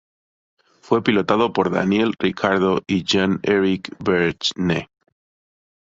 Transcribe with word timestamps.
Fue 0.81 1.03
pilotado 1.03 1.53
por 1.53 1.69
Daniel 1.69 2.15
Ricciardo 2.19 2.81
y 2.87 3.03
Jean-Éric 3.03 3.97
Vergne. 4.03 4.89